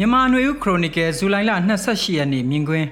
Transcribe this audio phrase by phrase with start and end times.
[0.00, 1.52] မြန်မာနွေဦးခရိုနီကယ်ဇူလိုင်လ
[1.84, 2.88] 28ရက်နေ့မြင်ကွင်း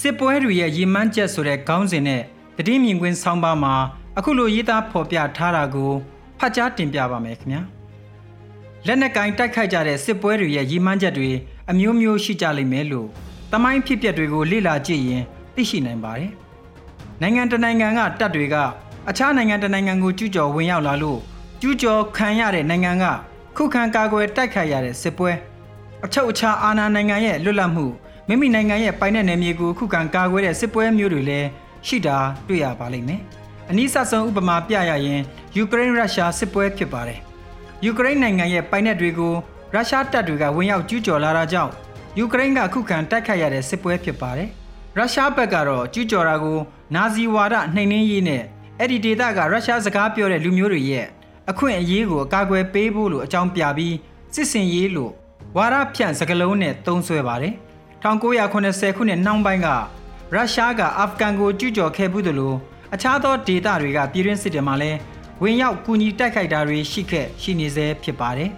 [0.00, 2.22] စစ်ပွဲတွေရဲ့ရည်မှန်းချက်ဆိုတဲ့ခေါင်းစဉ်နဲ့
[2.66, 3.74] တည်င်းမြင်ကွင်းဆောင်းပါးမှာ
[4.18, 5.92] အခုလိုရေးသားဖော်ပြထားတာကို
[6.38, 7.62] ဖတ်ကြားတင်ပြပါမယ်ခင်ဗျာ
[8.86, 11.30] လက်နက်ကင်တိုက်ခိုက်ကြတဲ့စစ်ပွဲတွေရဲ့ရည်မှန်းချက်တွေ
[11.70, 13.08] အမျိုးမျိုးရှိကြလိမ့်မယ်လို့
[13.52, 15.22] တမိုင်းဖြစ်ပျက်တွေကိုလေ့လာကြည့်ရင်
[15.54, 16.32] သိရှိနိုင်ပါတယ်
[17.22, 18.56] နိုင်ငံတနိုင်ငံကတပ်တွေက
[19.08, 21.18] အခြားနိုင်ငံတနိုင်ငံကိုကျူးကျော်ဝင်ရောက်လာလို့
[21.60, 23.04] ကျူးကျော်ခံရတဲ့နိုင်ငံက
[23.56, 25.32] ခုခံကာကွယ်တိုက်ခိုက်ရတဲ့စစ်ပွဲ
[26.04, 27.86] အချုပ်အခြာအာဏာနိုင်ငံရဲ့လွတ်လပ်မှု
[28.28, 31.48] မိမိနိုင်ငံရဲ့ပိုင်တဲ့နယ်မြေကိုခုခံကာကွယ်တဲ့စစ်ပွဲမျိုးတွေလည်း
[31.86, 32.16] ရှိတာ
[32.48, 33.20] တွေ့ရပါလိမ့်မယ်။
[33.70, 35.20] အနည်းဆက်ဆုံးဥပမာပြရရင်
[35.56, 37.20] ယူကရိန်းရုရှားစစ်ပွဲဖြစ်ပါတယ်။
[37.84, 39.34] ယူကရိန်းနိုင်ငံရဲ့ပိုင်တဲ့တွေကို
[39.74, 41.72] ရုရှားတပ်တွေကဝင်ရောက်ကျူးကျော်လာတာကြောင့်
[42.18, 44.48] ယူကရိန်းကခုခံတိုက်ခိုက်ရတဲ့စစ်ပွဲဖြစ်ပါတယ်။
[44.96, 46.58] ရုရှားဘက်ကတော့ကျူးကျော်တာကို
[46.94, 48.42] နာဇီဝါဒနှိမ်နင်းရေးနဲ့
[48.78, 51.06] အဲ့ဒီဒေသကရုရှားစကားပြောတဲ့လူမျိုးတွေရဲ့
[51.50, 53.94] အခွင့်အရေးကိုအကာအကွယ်ပေးဖို့လို့အကြောင်းပြပြီး
[54.34, 55.12] စစ်စင်ရေးလို့
[55.56, 57.54] ဝါရဖြန့်စကလုံးနဲ့သုံးဆွဲပါတယ်
[58.02, 59.68] 1980ခုနှစ်နှောင်းပိုင်းက
[60.34, 62.54] ရုရှားကအာဖဂန်ကိုကျူးကျော်ခဲ့မှုသလို
[62.94, 64.98] အခြားသောဒေသတွေကပြည်တွင်းစစ်တွေမှာလည်း
[65.42, 68.50] ဝင်ရောက်ကူညီတိုက်ခိုက်တာတွေရှိခဲ့ရှိနေစေဖြစ်ပါတယ်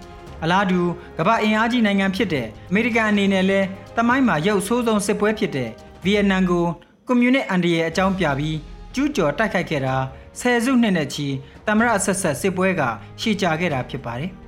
[0.43, 0.79] အလားတူ
[1.17, 5.69] ကမ္ဘာအင်အားကြီးနိုင်ငံဖြစ်တဲ့အမေရိကန်အနေနဲ့လည်းတမိုင်းမှာရုပ်ဆိုးဆုံးစစ်ပွဲဖြစ်တဲ့
[6.03, 6.65] ဗီယက်နမ်ကို
[7.07, 8.57] ကွန်မြူနစ်အန်ဒီရဲ့အကြောင်းပြပြီး
[8.95, 9.95] ကျူးကျော်တိုက်ခိုက်ခဲ့တာ
[10.39, 11.27] ဆယ်စုနှစ်နဲ့ချီ
[11.65, 12.81] တမရအဆက်ဆက်စစ်ပွဲက
[13.21, 14.31] ရှေ့ကြခဲ့တာဖြစ်ပါတယ်။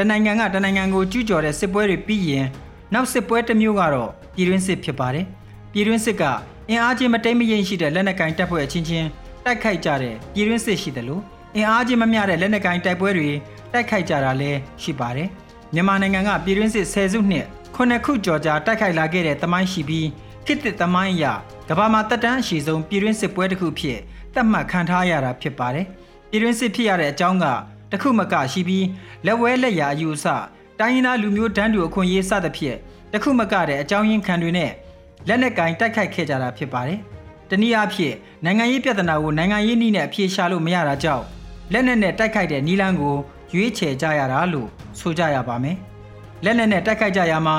[0.00, 2.46] တနိုင်ငံကတနိုင်ငံကိုကျူးကျော်တဲ့စစ်ပွဲတွေပြီးရင်
[2.94, 5.24] နောက်စစ်ပွဲတစ်မျိုးကတော့ပြည်တွင်းစစ်ဖြစ်ပါတယ်။
[5.72, 6.22] ပြည်တွင်းစစ်က
[6.68, 9.06] အင်အားချင်းမတိမ်မရင်ရှိတဲ့လက်နက်ကင်တပ်ဖွဲ့အချင်းချင်း
[9.44, 11.22] တိုက်ခိုက်ကြတဲ့ပြည်တွင်းစစ်ရှိတယ်လို့
[11.56, 13.30] အင်အားချင်းမမျှတဲ့လက်နက်ကင်တိုက်ပွဲတွေ
[13.72, 15.28] တိုက်ခိုက်ကြတာလည်းရှိပါတယ်။
[15.74, 20.08] မြန်မာနိုင်ငံကပြည်တွင်းစစ်ဆယ်စုနှစ်ခုနှစ်ခုကျော်ကြာတိုက်ခိုက်လာခဲ့တဲ့တမိုင်းရှိပြီး
[20.46, 21.24] ခေတ်သစ်တမိုင်းအရ
[21.68, 23.98] ကမ္ဘာမှာတက်တန်းအရှိဆုံးပြည်တွင်းစစ်ပွဲတစ်ခုဖြစ်
[24.34, 25.86] သတ်မှတ်ခံထားရတာဖြစ်ပါတယ်။
[26.30, 27.46] ပြည်တွင်းစစ်ဖြစ်ရတဲ့အကြောင်းက
[27.92, 28.86] တခုမကရှိပြီး
[29.26, 30.26] လက်ဝဲလက်ရာအယူအဆ
[30.78, 32.76] တိုင်းရင်းသားလူမျိုးတန်းတူအခွင့်အရေးစသဖြင့်
[33.12, 34.72] တခုမကတဲ့အကြောင်းရင်းခံတွေနဲ့
[35.28, 36.98] လက်နက်ကင်တိုက်ခိုက်ခဲ့ကြတာဖြစ်ပါတယ်။
[37.50, 41.24] တနည်းအားဖြင့်နိုင်ငံရေးပြဿနာကိုနိုင်ငံရေးနည်းနဲ့အပြေရှာလို့မရတာကြောင့်
[41.72, 43.16] လက်နက်နဲ့တိုက်ခိုက်တဲ့နီလန်းကို
[43.54, 44.68] ရွေးချယ်ကြရတာလို့
[45.00, 45.76] ဆိုကြရပါမယ်။
[46.44, 47.56] လက်နက်နဲ့တိုက်ခိုက်ကြရမှာ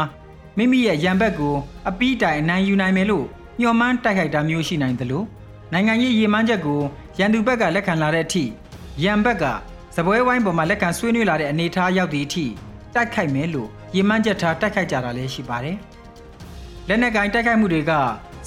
[0.57, 1.55] မိမိရဲ့ရန်ဘက်ကို
[1.89, 3.25] အပီးတိုင်အနိုင်ယူနိုင်မယ်လို့
[3.59, 5.25] ညှော်မှန်းတိုက်ခိုက်တာမျိုးရှိနိုင်တယ်လို့
[5.73, 6.81] နိုင်ငံရေးရည်မှန်းချက်ကို
[7.19, 8.43] ရန်သူဘက်ကလက်ခံလာတဲ့အထိ
[9.03, 9.45] ရန်ဘက်က
[9.95, 12.45] စပွဲဝိုင်းပေါ်မှာလက်ခံဆွေးနွေးလာတဲ့အနေအထားရောက်သည့်အထိ
[12.95, 15.77] တိုက်ခိုက်မယ်လို့ရည်မှန်းချက်ထားတိုက်ခိုက်ကြတာလည်းရှိပါတယ်။
[16.87, 17.91] လက်နက်ကင်တိုက်ခိုက်မှုတွေက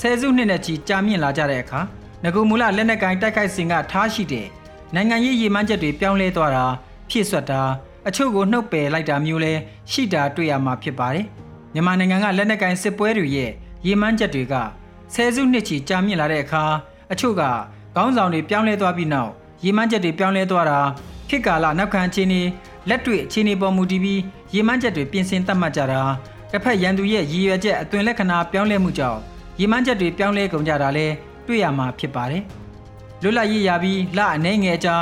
[0.00, 1.80] ဆယ်စုနှစ်နဲ့ချီကြာမြင့်လာကြတဲ့အခါ
[2.24, 4.46] ငကူမူလလက်နက်ကင်တိုက်ခိုက်စဉ်ကထားရှိတဲ့
[4.94, 6.64] နိုင်ငံရေးရည်မှန်းချက်တွေပြောင်းလဲသွားတာ
[7.08, 7.62] ဖြည့်ဆွတ်တာ
[8.08, 9.52] အချို့ကိုနှုတ်ပယ်လိုက်တာမျိုးလဲ
[9.92, 11.26] ရှိတာတွေ့ရမှာဖြစ်ပါတယ်။
[11.74, 13.50] မြန်မာနိုင်ငံကလက်နက်ကင်စစ်ပွဲတွေရဲ့
[13.86, 14.54] ရည်မှန်းချက်တွေက
[15.14, 16.64] ဆယ်စုနှစ်ချီကြာမြင့်လာတဲ့အခါ
[17.12, 17.42] အချို့က
[17.96, 19.30] ခေါင်းဆောင်တွေပြောင်းလဲသွားပြီးနောက်
[19.64, 20.80] ရည်မှန်းချက်တွေပြောင်းလဲသွားတာ
[21.32, 22.42] ခေတ်ကာလနောက်ခံအခြေအနေ
[22.88, 24.20] လက်တွေ့အခြေအနေပေါ်မူတည်ပြီး
[24.54, 26.00] ရည်မှန်းချက်တွေပြင်ဆင်သတ်မှတ်ကြတာ
[26.50, 29.20] တစ်ဖက်ရန်သူရဲ့ရည်ရွယ်ချက်အသွင်လက္ခဏာပြောင်းလဲမှုကြောင့်
[29.58, 31.06] ရည်မှန်းချက်တွေပြောင်းလဲကုန်ကြတာလဲ
[31.46, 32.42] တွေ့ရမှာဖြစ်ပါတယ်
[33.22, 34.96] လွတ်လပ်ရေးရပြီးလအနေငယ်ကြာ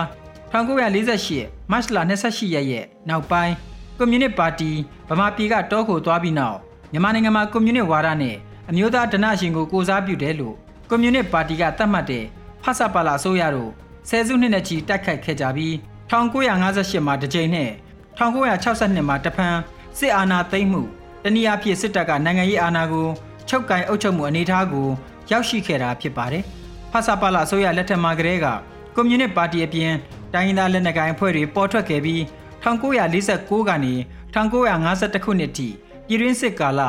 [0.53, 3.55] 1948မတ်လ28ရက်ရဲ့နောက်ပိုင်း
[3.99, 4.71] ကွန်မြူနစ်ပါတီ
[5.09, 6.59] ဗမာပြည်ကတောခိုသွားပြီးနောက်
[6.93, 8.37] မြန်မာနိုင်ငံမှာကွန်မြူနစ်ဝါဒနဲ့
[8.69, 10.55] အမျိုးသားဒနာရှင်ကိုကိုစားပြုတယ်လို့
[10.89, 12.25] ကွန်မြူနစ်ပါတီကသတ်မှတ်တဲ့
[12.63, 13.71] ဖဆပါလာအစိုးရတို့
[14.09, 15.75] ဆယ်စုနှစ်နဲ့ချီတိုက်ခိုက်ခဲ့ကြပြီး
[16.11, 17.71] 1958မှာတစ်ကြိမ်နဲ့
[18.19, 19.57] 1962မှာတဖန်
[19.99, 20.83] စစ်အာဏာသိမ်းမှု
[21.23, 23.09] တနည်းအားဖြင့်စစ်တပ်ကနိုင်ငံရေးအာဏာကို
[23.49, 24.89] ချုပ်ကင်အုပ်ချုပ်မှုအနေအထားကို
[25.31, 26.45] ရောက်ရှိခဲ့တာဖြစ်ပါတယ်။
[26.93, 28.47] ဖဆပါလာအစိုးရလက်ထက်မှာကတည်းက
[28.95, 29.93] ကွန်မြူနစ်ပါတီအပြင်
[30.35, 32.21] တိုင်းရင်းသားလက်နက်ကိုင်အဖွဲ့တွေပေါ်ထွက်ခဲ့ပြီး
[32.65, 33.95] 1946ကနေ
[34.35, 35.69] 1952ခုနှစ်ထိ
[36.07, 36.81] ပြည်တွင်းစစ်ကာလ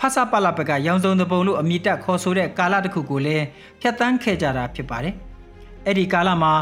[0.00, 3.44] ဖဆပလဘက်ကရောင်စုံတပုံလို့အမိတက်ခေါ်ဆိုတဲ့ကာလတစ်ခုကိုလည်း
[3.80, 5.14] ဖျက်ဆီးခဲ့ကြတာဖြစ်ပါတယ်။
[5.86, 6.52] အဲ့ဒီကာလမှာ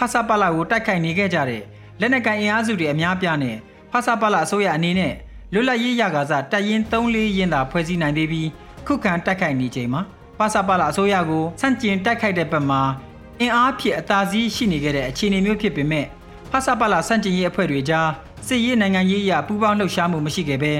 [0.00, 1.62] ဖဆပလကိုတိုက်ခိုက်နေခဲ့ကြတဲ့
[2.00, 3.56] လက်နက်ကိုင်အင်အားစုတွေအများပြားနဲ့
[3.90, 5.14] ဖဆပလအစိုးရအနေနဲ့
[5.52, 8.48] လွတ်လပ်ရေးရကာစတပ်ရင်း3-4ရင်းသာဖွဲ့စည်းနိုင်သေးပြီး
[8.86, 10.02] ခုခံတိုက်ခိုက်နေချိန်မှာ
[10.38, 12.80] ဖဆပလအစိုးရကိုဆန့်ကျင်တိုက်ခိုက်တဲ့ဘက်မှာ
[13.40, 16.06] အင်အားဖြစ်အသာစီးရှိနေခဲ့တဲ့အခြေအနေမျိုးဖြစ်ပေမဲ့
[16.50, 18.08] ဖဆပလဆန့်ကျင်ရေးအဖွဲ့တွေကြား
[18.46, 20.72] စစ်ရေးနိုင်ငံရေးအရပူးပေါင်းလှုပ်ရှားမှုမရှိခဲ့ဘဲ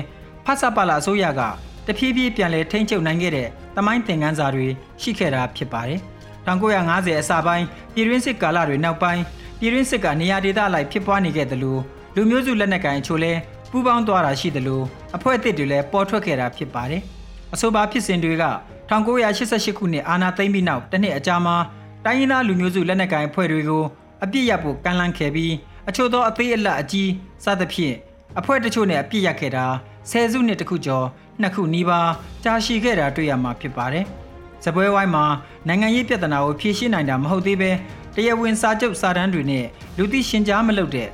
[0.45, 1.41] ဖဆပလအစိုးရက
[1.87, 4.67] တဖြည်းဖြည်းပြန်လည်ထိန်းချုပ်နိုင်ခဲ့တဲ့တမိုင်းသင်ခန်းစာတွေ
[5.03, 6.01] ရှိခဲ့တာဖြစ်ပါတယ်။
[6.47, 9.23] 1950အစပိုင်းပြည်တွင်းစစ်ကာလတွေနောက်ပိုင်း
[9.61, 11.81] ပြည်တွင်းစစ်ကနေရာဒေသလိုက်ဖြစ်ပွားနေခဲ့တယ်လို့
[12.15, 13.33] လူမျိုးစုလက်နက်ကိုင်အချို့လဲ
[13.71, 14.85] ပူးပေါင်းသွားတာရှိတယ်လို့
[15.17, 17.03] အဖွဲ့အသစ်တွေလည်းပေါ်ထွက်ခဲ့တာဖြစ်ပါတယ်။
[17.55, 18.45] အဆိုပါဖြစ်စဉ်တွေက
[18.91, 21.57] 1988ခုနှစ်အာဏာသိမ်းပြီးနောက်တစ်နှစ်အကြာမှာ
[22.05, 23.85] တိုင်းရင်းသားလူမျိုးစုလက်နက်ကိုင်အဖွဲ့တွေကို
[24.25, 25.55] အပြစ်ရဖို့ကန့်လန့်ခဲ့ပြီး
[25.89, 27.11] အချို့သောအသေးအလတ်အကြီး
[27.45, 27.95] စသဖြင့်
[28.39, 29.67] အဖွဲ့တချို့နဲ့အပြစ်ရခဲ့တာ
[30.11, 31.07] ဆယ်စုနှစ်တခုကျော်
[31.41, 32.11] နှစ်ခုနီးပါး
[32.45, 34.07] ကြာရှည်ခဲ့တာတွေ့ရမှာဖြစ်ပါတယ်။
[34.65, 35.25] စပွဲဝိုင်းမှာ
[35.69, 37.71] နိုင်ငံရေးပြဿနာကိုဖြေရှင်းနိုင်တာမဟုတ်သေးပဲ
[38.15, 39.67] တရားဝင်စာချုပ်စာတမ်းတွေနဲ့
[39.99, 41.09] လူသိရှင်ကြားမလုပ်တဲ့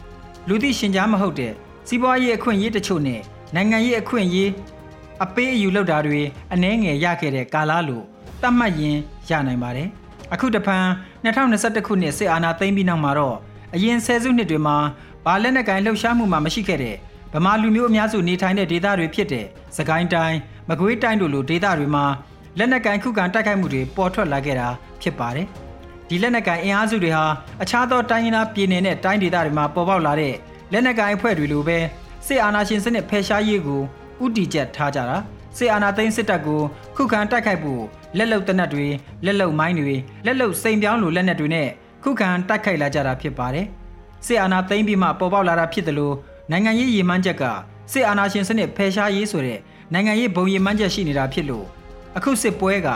[0.48, 1.52] လူသိရှင်ကြားမဟုတ်တဲ့
[1.88, 3.20] စီးပွားရေးအခွင့်အရေးတချို့နဲ့
[3.54, 4.50] နိုင်ငံရေးအခွင့်အရေး
[5.24, 6.20] အပေးအယူလောက်တာတွေ
[6.52, 8.04] အနှဲငယ်ရခဲ့တဲ့ကာလလို့
[8.42, 8.96] သတ်မှတ်ရင်
[9.30, 9.88] ရနိုင်ပါတယ်
[10.32, 10.84] အခုတဖန်
[11.24, 13.36] 2021ခုနှစ်စစ်အာဏာသိမ်းပြီးနောက်မှာတော့
[13.74, 14.76] အရင်ဆယ်စုနှစ်တွေမှာ
[15.24, 16.96] ဘာလက်နက်ကိုင်လှုပ်ရှားမှုမှမရှိခဲ့တဲ့
[17.34, 19.46] ဗမာလူမျိုးအများစုနေထိုင်တဲ့ဒေသတွေဖြစ်တဲ့
[19.76, 20.38] စကိုင်းတိုင်း
[20.68, 22.04] မကွေးတိုင်းတို့လိုဒေသတွေမှာ
[22.58, 24.68] လက်နက်ကိုင်ခုခံတိုက်ခိုက်မှုတွေပေါ်ထွက်လာခဲ့တာ
[25.02, 25.46] ဖြစ်ပါတယ်
[26.08, 27.24] ဒီလက်နက်ကိုင်အင်အားစုတွေဟာ
[27.62, 30.34] အခြားသောတိုင်းရင်းသားပြည်နယ်နဲ့တိုင်းဒေသတွေမှာပေါ်ပေါက်လာတဲ့
[30.72, 31.78] လက်နက်ကိုင်အဖွဲ့တွေလိုပဲ
[32.26, 33.82] စစ်အာဏာရှင်စနစ်ဖယ်ရှားရေးကို
[34.24, 35.16] ဥတီချက်ထားကြတာ
[35.58, 36.60] စစ်အာဏာသိမ်းစစ်တပ်ကို
[36.96, 37.82] ခုခံတိုက်ခိုက်ဖို့
[38.18, 38.86] လက်လုံတနက်တွေ
[39.24, 39.94] လက်လုံမိုင်းတွေ
[40.26, 41.68] လက်လုံစိန်ပြောင်းလိုလက်နက်တွေနဲ့
[42.02, 43.66] ခုခံတိုက်ခိုက်လာကြတာဖြစ်ပါတယ်
[44.26, 46.14] စစ်အာဏာသိမ်းပြီးမှပေါ်ပေါက်လာတာဖြစ်တယ်လို့
[46.50, 47.44] နိုင်ငံရေးရည်မှန်းချက်က
[47.92, 49.58] စစ်အာဏာရှင်စနစ်ဖယ်ရှားရေးဆိုတဲ့
[49.92, 51.66] နိုင်ငံရေးဘုံရည်မှန်းချက်ရှိနေတာဖြစ်လို့
[52.16, 52.88] အခုစစ်ပွဲက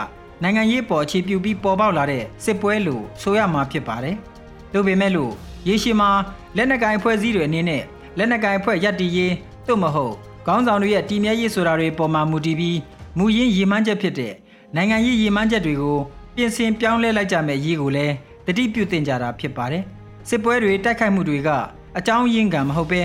[0.43, 4.15] နိုင်ငံရေးပေါ်အခြေပြုပြီးပေါ်ပေါက်လာတဲ့စစ်ပွဲလို့ဆိုရမှာဖြစ်ပါတယ်။
[4.73, 5.31] ဒါပေမဲ့လို့
[5.67, 6.09] ရေရှည်မှာ
[6.57, 7.83] လက်နက်ကိုင်ဖွဲ့စည်းတွေအနေနဲ့
[8.17, 9.33] လက်နက်ကိုင်ဖွဲ့ရပ်တည်ရေး
[9.67, 10.13] သို့မဟုတ်
[10.45, 12.77] ခေါင်းဆောင်တွေရဲ့တည်မြဲရေးဆိုတာတွေပေါ်မှာမူတည်ပြီး
[13.17, 14.33] မူရင်းရည်မှန်းချက်ဖြစ်တဲ့
[14.75, 15.97] နိုင်ငံရေးရည်မှန်းချက်တွေကို
[16.35, 18.13] ပြင်ဆင်ပြောင်းလဲလိုက်ကြမယ်ရေးကိုလည်း
[18.45, 19.83] တတိပြုတင်ကြတာဖြစ်ပါတယ်။
[20.29, 21.49] စစ်ပွဲတွေတိုက်ခိုက်မှုတွေက
[21.97, 23.01] အကြောင်းရင်းကံမဟုတ်ပဲ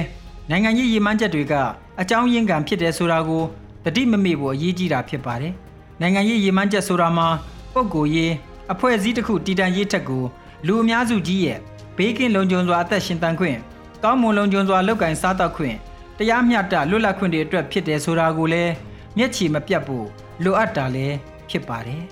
[0.50, 1.54] နိုင်ငံရေးရည်မှန်းချက်တွေက
[2.00, 3.42] အကြောင်းရင်းကံဖြစ်တယ်ဆိုတာကို
[3.84, 5.54] တတိမမေ့ဖို့အရေးကြီးတာဖြစ်ပါတယ်။
[6.00, 7.28] နိုင်ငံရေးရည်မှန်းချက်ဆိုတာမှာ
[7.72, 8.32] ပုံကိုယ်ရေး
[8.72, 10.24] အဖွဲ့အစည်းတစ်ခုတည်တံ့ရေးထက်ကို
[10.66, 11.58] လူအများစုကြီးရဲ့
[11.96, 13.58] ဘေးကင်းလုံခြုံစွာအသက်ရှင်တန်ခွင့်
[14.02, 15.76] ကောင်းမွန်လုံခြုံစွာလုပ်ကင်စားသောက်ခွင့်
[16.18, 18.72] တရားမျှတလွတ်လပ်ခွင့်တွေအတွက်ဖြစ်တယ်ဆိုတာကိုလည်း
[19.16, 20.06] မျက်ခြေမပြတ်ဖို့
[20.44, 21.16] လိုအပ်တာလည်း
[21.50, 22.02] ဖြစ်ပါတယ်